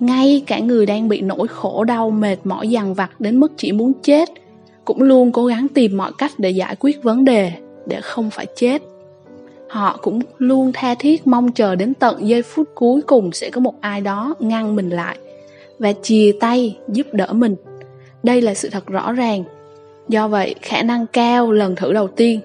Ngay 0.00 0.42
cả 0.46 0.58
người 0.58 0.86
đang 0.86 1.08
bị 1.08 1.20
nỗi 1.20 1.48
khổ 1.48 1.84
đau 1.84 2.10
mệt 2.10 2.36
mỏi 2.44 2.68
dằn 2.68 2.94
vặt 2.94 3.10
đến 3.20 3.40
mức 3.40 3.52
chỉ 3.56 3.72
muốn 3.72 3.92
chết, 4.02 4.28
cũng 4.84 5.02
luôn 5.02 5.32
cố 5.32 5.46
gắng 5.46 5.66
tìm 5.74 5.96
mọi 5.96 6.12
cách 6.18 6.32
để 6.38 6.50
giải 6.50 6.76
quyết 6.80 7.02
vấn 7.02 7.24
đề, 7.24 7.52
để 7.86 8.00
không 8.00 8.30
phải 8.30 8.46
chết. 8.56 8.82
Họ 9.68 9.98
cũng 10.02 10.20
luôn 10.38 10.70
tha 10.74 10.94
thiết 10.94 11.26
mong 11.26 11.52
chờ 11.52 11.74
đến 11.74 11.94
tận 11.94 12.28
giây 12.28 12.42
phút 12.42 12.68
cuối 12.74 13.02
cùng 13.02 13.32
sẽ 13.32 13.50
có 13.50 13.60
một 13.60 13.74
ai 13.80 14.00
đó 14.00 14.34
ngăn 14.38 14.76
mình 14.76 14.90
lại 14.90 15.18
và 15.78 15.92
chìa 16.02 16.32
tay 16.40 16.78
giúp 16.88 17.06
đỡ 17.12 17.32
mình. 17.32 17.56
Đây 18.22 18.40
là 18.40 18.54
sự 18.54 18.70
thật 18.70 18.86
rõ 18.86 19.12
ràng. 19.12 19.44
Do 20.08 20.28
vậy 20.28 20.54
khả 20.62 20.82
năng 20.82 21.06
cao 21.06 21.52
lần 21.52 21.76
thử 21.76 21.92
đầu 21.92 22.08
tiên 22.08 22.40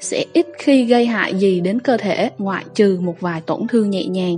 sẽ 0.00 0.24
ít 0.32 0.46
khi 0.58 0.84
gây 0.84 1.06
hại 1.06 1.34
gì 1.34 1.60
đến 1.60 1.80
cơ 1.80 1.96
thể 1.96 2.30
ngoại 2.38 2.64
trừ 2.74 2.98
một 3.00 3.20
vài 3.20 3.40
tổn 3.40 3.66
thương 3.68 3.90
nhẹ 3.90 4.04
nhàng 4.04 4.36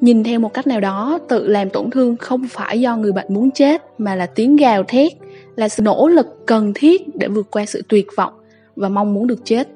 nhìn 0.00 0.24
theo 0.24 0.40
một 0.40 0.54
cách 0.54 0.66
nào 0.66 0.80
đó 0.80 1.18
tự 1.28 1.48
làm 1.48 1.70
tổn 1.70 1.90
thương 1.90 2.16
không 2.16 2.48
phải 2.50 2.80
do 2.80 2.96
người 2.96 3.12
bệnh 3.12 3.34
muốn 3.34 3.50
chết 3.50 3.82
mà 3.98 4.14
là 4.14 4.26
tiếng 4.26 4.56
gào 4.56 4.82
thét 4.82 5.12
là 5.56 5.68
sự 5.68 5.82
nỗ 5.82 6.08
lực 6.08 6.46
cần 6.46 6.72
thiết 6.74 7.16
để 7.16 7.28
vượt 7.28 7.50
qua 7.50 7.66
sự 7.66 7.82
tuyệt 7.88 8.06
vọng 8.16 8.32
và 8.76 8.88
mong 8.88 9.14
muốn 9.14 9.26
được 9.26 9.44
chết 9.44 9.68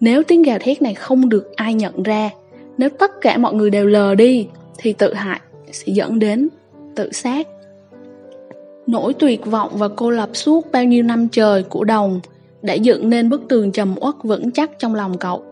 nếu 0.00 0.22
tiếng 0.22 0.42
gào 0.42 0.58
thét 0.58 0.82
này 0.82 0.94
không 0.94 1.28
được 1.28 1.56
ai 1.56 1.74
nhận 1.74 2.02
ra, 2.02 2.30
nếu 2.78 2.88
tất 2.88 3.20
cả 3.20 3.38
mọi 3.38 3.54
người 3.54 3.70
đều 3.70 3.86
lờ 3.86 4.14
đi, 4.14 4.46
thì 4.78 4.92
tự 4.92 5.14
hại 5.14 5.40
sẽ 5.72 5.92
dẫn 5.92 6.18
đến 6.18 6.48
tự 6.96 7.12
sát. 7.12 7.48
Nỗi 8.86 9.14
tuyệt 9.14 9.46
vọng 9.46 9.70
và 9.74 9.88
cô 9.88 10.10
lập 10.10 10.30
suốt 10.32 10.72
bao 10.72 10.84
nhiêu 10.84 11.02
năm 11.02 11.28
trời 11.28 11.62
của 11.62 11.84
đồng 11.84 12.20
đã 12.62 12.74
dựng 12.74 13.10
nên 13.10 13.28
bức 13.28 13.42
tường 13.48 13.72
trầm 13.72 13.94
uất 14.00 14.14
vững 14.22 14.50
chắc 14.50 14.70
trong 14.78 14.94
lòng 14.94 15.18
cậu. 15.18 15.44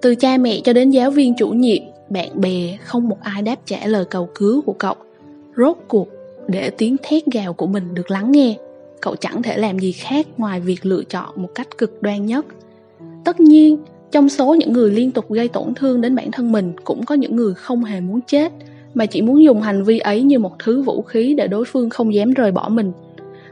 Từ 0.00 0.14
cha 0.14 0.36
mẹ 0.36 0.60
cho 0.64 0.72
đến 0.72 0.90
giáo 0.90 1.10
viên 1.10 1.34
chủ 1.34 1.48
nhiệm, 1.48 1.82
bạn 2.08 2.40
bè, 2.40 2.76
không 2.84 3.08
một 3.08 3.20
ai 3.20 3.42
đáp 3.42 3.56
trả 3.64 3.86
lời 3.86 4.04
cầu 4.04 4.28
cứu 4.34 4.62
của 4.62 4.72
cậu. 4.72 4.94
Rốt 5.56 5.76
cuộc, 5.88 6.08
để 6.48 6.70
tiếng 6.70 6.96
thét 7.02 7.26
gào 7.26 7.52
của 7.52 7.66
mình 7.66 7.94
được 7.94 8.10
lắng 8.10 8.32
nghe, 8.32 8.56
cậu 9.00 9.16
chẳng 9.16 9.42
thể 9.42 9.56
làm 9.56 9.78
gì 9.78 9.92
khác 9.92 10.26
ngoài 10.36 10.60
việc 10.60 10.86
lựa 10.86 11.02
chọn 11.04 11.28
một 11.36 11.48
cách 11.54 11.78
cực 11.78 12.02
đoan 12.02 12.26
nhất. 12.26 12.46
Tất 13.24 13.40
nhiên, 13.40 13.76
trong 14.10 14.28
số 14.28 14.54
những 14.54 14.72
người 14.72 14.90
liên 14.90 15.10
tục 15.10 15.30
gây 15.30 15.48
tổn 15.48 15.74
thương 15.74 16.00
đến 16.00 16.14
bản 16.14 16.30
thân 16.30 16.52
mình 16.52 16.72
cũng 16.84 17.04
có 17.04 17.14
những 17.14 17.36
người 17.36 17.54
không 17.54 17.84
hề 17.84 18.00
muốn 18.00 18.20
chết 18.26 18.52
mà 18.94 19.06
chỉ 19.06 19.22
muốn 19.22 19.44
dùng 19.44 19.60
hành 19.60 19.84
vi 19.84 19.98
ấy 19.98 20.22
như 20.22 20.38
một 20.38 20.52
thứ 20.58 20.82
vũ 20.82 21.02
khí 21.02 21.34
để 21.34 21.48
đối 21.48 21.64
phương 21.64 21.90
không 21.90 22.14
dám 22.14 22.32
rời 22.32 22.52
bỏ 22.52 22.68
mình. 22.68 22.92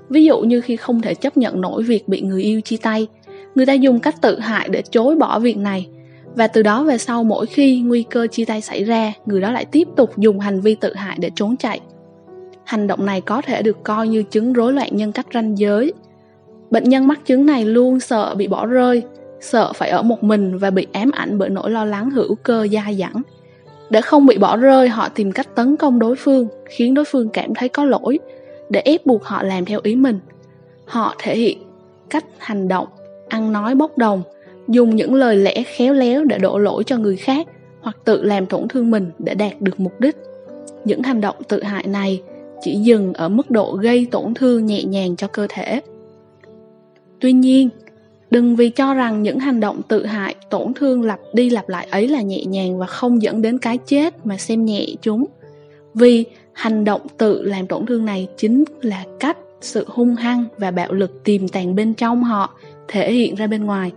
Ví 0.08 0.24
dụ 0.24 0.40
như 0.40 0.60
khi 0.60 0.76
không 0.76 1.00
thể 1.00 1.14
chấp 1.14 1.36
nhận 1.36 1.60
nổi 1.60 1.82
việc 1.82 2.08
bị 2.08 2.20
người 2.20 2.42
yêu 2.42 2.60
chia 2.60 2.76
tay, 2.76 3.06
người 3.54 3.66
ta 3.66 3.72
dùng 3.72 4.00
cách 4.00 4.20
tự 4.20 4.38
hại 4.38 4.68
để 4.68 4.82
chối 4.90 5.16
bỏ 5.16 5.38
việc 5.38 5.56
này 5.56 5.88
và 6.36 6.46
từ 6.46 6.62
đó 6.62 6.84
về 6.84 6.98
sau 6.98 7.24
mỗi 7.24 7.46
khi 7.46 7.80
nguy 7.80 8.02
cơ 8.02 8.26
chia 8.26 8.44
tay 8.44 8.60
xảy 8.60 8.84
ra, 8.84 9.12
người 9.26 9.40
đó 9.40 9.50
lại 9.50 9.64
tiếp 9.64 9.88
tục 9.96 10.18
dùng 10.18 10.40
hành 10.40 10.60
vi 10.60 10.74
tự 10.74 10.94
hại 10.94 11.16
để 11.20 11.30
trốn 11.34 11.56
chạy. 11.56 11.80
Hành 12.64 12.86
động 12.86 13.06
này 13.06 13.20
có 13.20 13.42
thể 13.42 13.62
được 13.62 13.82
coi 13.82 14.08
như 14.08 14.22
chứng 14.22 14.52
rối 14.52 14.72
loạn 14.72 14.88
nhân 14.92 15.12
cách 15.12 15.26
ranh 15.34 15.58
giới. 15.58 15.92
Bệnh 16.70 16.84
nhân 16.84 17.06
mắc 17.06 17.20
chứng 17.26 17.46
này 17.46 17.64
luôn 17.64 18.00
sợ 18.00 18.34
bị 18.34 18.48
bỏ 18.48 18.66
rơi, 18.66 19.02
sợ 19.40 19.72
phải 19.72 19.90
ở 19.90 20.02
một 20.02 20.24
mình 20.24 20.58
và 20.58 20.70
bị 20.70 20.86
ám 20.92 21.10
ảnh 21.10 21.38
bởi 21.38 21.48
nỗi 21.48 21.70
lo 21.70 21.84
lắng 21.84 22.10
hữu 22.10 22.34
cơ 22.34 22.66
dai 22.72 22.94
dẳng. 22.94 23.22
Để 23.90 24.00
không 24.00 24.26
bị 24.26 24.38
bỏ 24.38 24.56
rơi, 24.56 24.88
họ 24.88 25.08
tìm 25.08 25.32
cách 25.32 25.54
tấn 25.54 25.76
công 25.76 25.98
đối 25.98 26.16
phương, 26.16 26.48
khiến 26.66 26.94
đối 26.94 27.04
phương 27.04 27.28
cảm 27.28 27.54
thấy 27.54 27.68
có 27.68 27.84
lỗi, 27.84 28.18
để 28.74 28.80
ép 28.80 29.06
buộc 29.06 29.24
họ 29.24 29.42
làm 29.42 29.64
theo 29.64 29.80
ý 29.82 29.96
mình. 29.96 30.18
Họ 30.84 31.14
thể 31.18 31.36
hiện 31.36 31.58
cách 32.10 32.24
hành 32.38 32.68
động, 32.68 32.88
ăn 33.28 33.52
nói 33.52 33.74
bốc 33.74 33.98
đồng, 33.98 34.22
dùng 34.68 34.96
những 34.96 35.14
lời 35.14 35.36
lẽ 35.36 35.62
khéo 35.62 35.94
léo 35.94 36.24
để 36.24 36.38
đổ 36.38 36.58
lỗi 36.58 36.84
cho 36.84 36.96
người 36.98 37.16
khác 37.16 37.46
hoặc 37.80 37.96
tự 38.04 38.22
làm 38.22 38.46
tổn 38.46 38.68
thương 38.68 38.90
mình 38.90 39.10
để 39.18 39.34
đạt 39.34 39.60
được 39.60 39.80
mục 39.80 40.00
đích. 40.00 40.16
Những 40.84 41.02
hành 41.02 41.20
động 41.20 41.36
tự 41.48 41.62
hại 41.62 41.86
này 41.86 42.22
chỉ 42.60 42.74
dừng 42.74 43.12
ở 43.12 43.28
mức 43.28 43.50
độ 43.50 43.72
gây 43.72 44.06
tổn 44.10 44.34
thương 44.34 44.66
nhẹ 44.66 44.82
nhàng 44.84 45.16
cho 45.16 45.26
cơ 45.26 45.46
thể. 45.50 45.80
Tuy 47.20 47.32
nhiên, 47.32 47.68
đừng 48.30 48.56
vì 48.56 48.70
cho 48.70 48.94
rằng 48.94 49.22
những 49.22 49.38
hành 49.38 49.60
động 49.60 49.80
tự 49.88 50.06
hại, 50.06 50.34
tổn 50.50 50.74
thương 50.74 51.02
lặp 51.02 51.20
đi 51.32 51.50
lặp 51.50 51.68
lại 51.68 51.86
ấy 51.90 52.08
là 52.08 52.22
nhẹ 52.22 52.44
nhàng 52.44 52.78
và 52.78 52.86
không 52.86 53.22
dẫn 53.22 53.42
đến 53.42 53.58
cái 53.58 53.78
chết 53.78 54.26
mà 54.26 54.36
xem 54.36 54.64
nhẹ 54.64 54.86
chúng. 55.02 55.24
Vì 55.94 56.24
hành 56.54 56.84
động 56.84 57.00
tự 57.18 57.42
làm 57.42 57.66
tổn 57.66 57.86
thương 57.86 58.04
này 58.04 58.28
chính 58.36 58.64
là 58.82 59.04
cách 59.20 59.38
sự 59.60 59.84
hung 59.88 60.14
hăng 60.14 60.44
và 60.58 60.70
bạo 60.70 60.92
lực 60.92 61.24
tiềm 61.24 61.48
tàng 61.48 61.74
bên 61.74 61.94
trong 61.94 62.24
họ 62.24 62.50
thể 62.88 63.12
hiện 63.12 63.34
ra 63.34 63.46
bên 63.46 63.64
ngoài. 63.64 63.92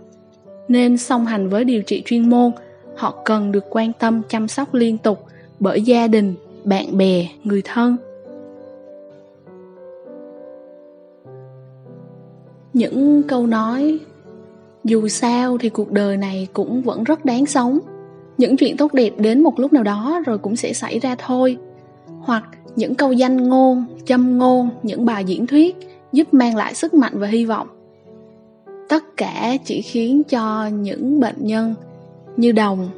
Nên 0.68 0.98
song 0.98 1.26
hành 1.26 1.48
với 1.48 1.64
điều 1.64 1.82
trị 1.82 2.02
chuyên 2.06 2.30
môn, 2.30 2.50
họ 2.96 3.14
cần 3.24 3.52
được 3.52 3.64
quan 3.70 3.92
tâm 3.98 4.22
chăm 4.28 4.48
sóc 4.48 4.74
liên 4.74 4.98
tục 4.98 5.26
bởi 5.60 5.82
gia 5.82 6.06
đình, 6.06 6.34
bạn 6.64 6.96
bè, 6.98 7.28
người 7.44 7.62
thân. 7.64 7.96
Những 12.72 13.22
câu 13.22 13.46
nói 13.46 13.98
dù 14.84 15.08
sao 15.08 15.58
thì 15.58 15.68
cuộc 15.68 15.92
đời 15.92 16.16
này 16.16 16.48
cũng 16.52 16.82
vẫn 16.82 17.04
rất 17.04 17.24
đáng 17.24 17.46
sống. 17.46 17.78
Những 18.38 18.56
chuyện 18.56 18.76
tốt 18.76 18.92
đẹp 18.94 19.10
đến 19.18 19.42
một 19.42 19.60
lúc 19.60 19.72
nào 19.72 19.82
đó 19.82 20.22
rồi 20.26 20.38
cũng 20.38 20.56
sẽ 20.56 20.72
xảy 20.72 20.98
ra 20.98 21.14
thôi. 21.18 21.56
Hoặc 22.28 22.44
những 22.76 22.94
câu 22.94 23.12
danh 23.12 23.48
ngôn, 23.48 23.84
châm 24.04 24.38
ngôn, 24.38 24.70
những 24.82 25.04
bài 25.04 25.24
diễn 25.24 25.46
thuyết 25.46 25.76
giúp 26.12 26.34
mang 26.34 26.56
lại 26.56 26.74
sức 26.74 26.94
mạnh 26.94 27.12
và 27.14 27.26
hy 27.26 27.44
vọng. 27.44 27.68
Tất 28.88 29.16
cả 29.16 29.56
chỉ 29.64 29.82
khiến 29.82 30.22
cho 30.28 30.66
những 30.66 31.20
bệnh 31.20 31.36
nhân 31.38 31.74
như 32.36 32.52
đồng 32.52 32.88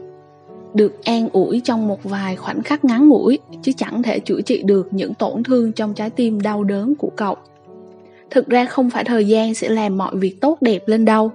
được 0.75 1.04
an 1.04 1.28
ủi 1.32 1.60
trong 1.64 1.88
một 1.88 2.04
vài 2.04 2.37
khoảnh 2.37 2.62
khắc 2.62 2.84
ngắn 2.84 3.08
ngủi 3.08 3.38
chứ 3.62 3.72
chẳng 3.76 4.02
thể 4.02 4.18
chữa 4.18 4.40
trị 4.40 4.62
được 4.62 4.88
những 4.90 5.14
tổn 5.14 5.42
thương 5.42 5.72
trong 5.72 5.94
trái 5.94 6.10
tim 6.10 6.40
đau 6.40 6.64
đớn 6.64 6.94
của 6.94 7.10
cậu. 7.16 7.37
Thực 8.30 8.49
ra 8.49 8.64
không 8.64 8.90
phải 8.90 9.04
thời 9.04 9.26
gian 9.26 9.54
sẽ 9.54 9.68
làm 9.68 9.99
mọi 9.99 10.16
việc 10.16 10.40
tốt 10.40 10.58
đẹp 10.60 10.88
lên 10.88 11.04
đâu, 11.04 11.32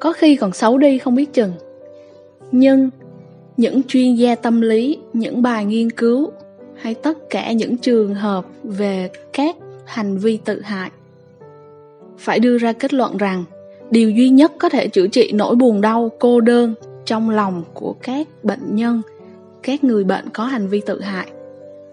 có 0.00 0.12
khi 0.12 0.36
còn 0.36 0.52
xấu 0.52 0.78
đi 0.78 0.98
không 0.98 1.14
biết 1.14 1.32
chừng. 1.32 1.52
Nhưng 2.52 2.90
những 3.56 3.82
chuyên 3.82 4.14
gia 4.14 4.34
tâm 4.34 4.60
lý, 4.60 4.98
những 5.12 5.42
bài 5.42 5.64
nghiên 5.64 5.90
cứu 5.90 6.30
hay 6.82 6.94
tất 6.94 7.30
cả 7.30 7.52
những 7.52 7.76
trường 7.76 8.14
hợp 8.14 8.46
về 8.64 9.10
các 9.32 9.56
hành 9.84 10.18
vi 10.18 10.38
tự 10.44 10.60
hại. 10.60 10.90
Phải 12.18 12.38
đưa 12.38 12.58
ra 12.58 12.72
kết 12.72 12.94
luận 12.94 13.16
rằng, 13.16 13.44
điều 13.90 14.10
duy 14.10 14.28
nhất 14.28 14.52
có 14.58 14.68
thể 14.68 14.88
chữa 14.88 15.06
trị 15.06 15.30
nỗi 15.34 15.54
buồn 15.54 15.80
đau, 15.80 16.10
cô 16.18 16.40
đơn 16.40 16.74
trong 17.04 17.30
lòng 17.30 17.62
của 17.74 17.94
các 18.02 18.28
bệnh 18.42 18.76
nhân, 18.76 19.02
các 19.62 19.84
người 19.84 20.04
bệnh 20.04 20.28
có 20.32 20.44
hành 20.44 20.68
vi 20.68 20.80
tự 20.86 21.00
hại, 21.00 21.26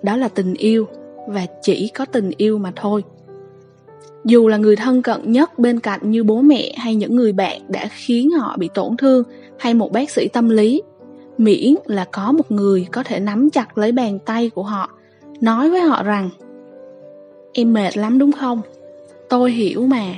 đó 0.03 0.15
là 0.15 0.27
tình 0.27 0.53
yêu 0.53 0.87
và 1.27 1.45
chỉ 1.61 1.91
có 1.93 2.05
tình 2.05 2.31
yêu 2.37 2.57
mà 2.57 2.71
thôi. 2.75 3.03
Dù 4.25 4.47
là 4.47 4.57
người 4.57 4.75
thân 4.75 5.01
cận 5.01 5.31
nhất 5.31 5.59
bên 5.59 5.79
cạnh 5.79 6.11
như 6.11 6.23
bố 6.23 6.41
mẹ 6.41 6.73
hay 6.77 6.95
những 6.95 7.15
người 7.15 7.31
bạn 7.31 7.61
đã 7.67 7.89
khiến 7.91 8.31
họ 8.31 8.57
bị 8.57 8.69
tổn 8.73 8.97
thương 8.97 9.23
hay 9.57 9.73
một 9.73 9.91
bác 9.91 10.09
sĩ 10.09 10.27
tâm 10.27 10.49
lý 10.49 10.81
miễn 11.39 11.75
là 11.85 12.05
có 12.11 12.31
một 12.31 12.51
người 12.51 12.87
có 12.91 13.03
thể 13.03 13.19
nắm 13.19 13.49
chặt 13.49 13.77
lấy 13.77 13.91
bàn 13.91 14.19
tay 14.19 14.49
của 14.49 14.63
họ, 14.63 14.89
nói 15.41 15.69
với 15.69 15.81
họ 15.81 16.03
rằng, 16.03 16.29
em 17.53 17.73
mệt 17.73 17.97
lắm 17.97 18.19
đúng 18.19 18.31
không? 18.31 18.61
Tôi 19.29 19.51
hiểu 19.51 19.87
mà. 19.87 20.13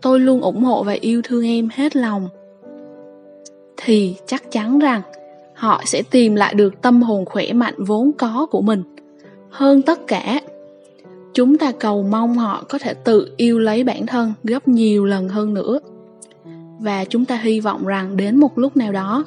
Tôi 0.00 0.20
luôn 0.20 0.40
ủng 0.40 0.64
hộ 0.64 0.82
và 0.82 0.96
yêu 1.00 1.22
thương 1.24 1.46
em 1.46 1.68
hết 1.72 1.96
lòng. 1.96 2.28
Thì 3.76 4.16
chắc 4.26 4.50
chắn 4.50 4.78
rằng 4.78 5.02
họ 5.54 5.82
sẽ 5.86 6.02
tìm 6.10 6.34
lại 6.34 6.54
được 6.54 6.82
tâm 6.82 7.02
hồn 7.02 7.24
khỏe 7.24 7.52
mạnh 7.52 7.74
vốn 7.78 8.12
có 8.18 8.46
của 8.50 8.60
mình. 8.60 8.82
Hơn 9.50 9.82
tất 9.82 10.06
cả, 10.06 10.40
chúng 11.34 11.58
ta 11.58 11.72
cầu 11.72 12.02
mong 12.02 12.34
họ 12.34 12.64
có 12.68 12.78
thể 12.78 12.94
tự 12.94 13.32
yêu 13.36 13.58
lấy 13.58 13.84
bản 13.84 14.06
thân 14.06 14.32
gấp 14.44 14.68
nhiều 14.68 15.04
lần 15.04 15.28
hơn 15.28 15.54
nữa. 15.54 15.80
Và 16.80 17.04
chúng 17.04 17.24
ta 17.24 17.36
hy 17.36 17.60
vọng 17.60 17.86
rằng 17.86 18.16
đến 18.16 18.36
một 18.36 18.58
lúc 18.58 18.76
nào 18.76 18.92
đó 18.92 19.24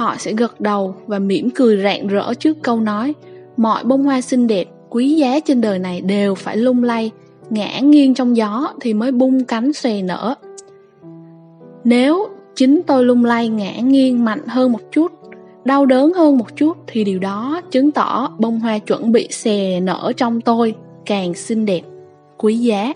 họ 0.00 0.16
sẽ 0.18 0.32
gật 0.32 0.60
đầu 0.60 0.94
và 1.06 1.18
mỉm 1.18 1.50
cười 1.54 1.82
rạng 1.82 2.06
rỡ 2.08 2.34
trước 2.34 2.56
câu 2.62 2.80
nói, 2.80 3.14
mọi 3.56 3.84
bông 3.84 4.04
hoa 4.04 4.20
xinh 4.20 4.46
đẹp, 4.46 4.68
quý 4.88 5.14
giá 5.14 5.40
trên 5.40 5.60
đời 5.60 5.78
này 5.78 6.00
đều 6.00 6.34
phải 6.34 6.56
lung 6.56 6.84
lay, 6.84 7.10
ngã 7.50 7.80
nghiêng 7.80 8.14
trong 8.14 8.36
gió 8.36 8.72
thì 8.80 8.94
mới 8.94 9.12
bung 9.12 9.44
cánh 9.44 9.72
xòe 9.72 10.02
nở. 10.02 10.34
Nếu 11.84 12.28
chính 12.54 12.80
tôi 12.86 13.04
lung 13.04 13.24
lay 13.24 13.48
ngã 13.48 13.76
nghiêng 13.76 14.24
mạnh 14.24 14.42
hơn 14.46 14.72
một 14.72 14.80
chút, 14.90 15.12
đau 15.64 15.86
đớn 15.86 16.12
hơn 16.12 16.38
một 16.38 16.56
chút 16.56 16.76
thì 16.86 17.04
điều 17.04 17.18
đó 17.18 17.60
chứng 17.70 17.90
tỏ 17.90 18.32
bông 18.38 18.60
hoa 18.60 18.78
chuẩn 18.78 19.12
bị 19.12 19.28
xè 19.30 19.80
nở 19.80 20.12
trong 20.16 20.40
tôi 20.40 20.74
càng 21.06 21.34
xinh 21.34 21.66
đẹp, 21.66 21.82
quý 22.38 22.56
giá. 22.56 22.92